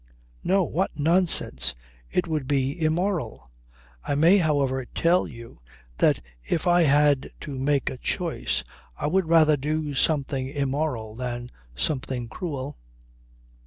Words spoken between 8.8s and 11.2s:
I would rather do something immoral